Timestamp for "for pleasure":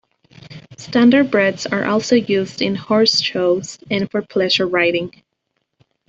4.09-4.65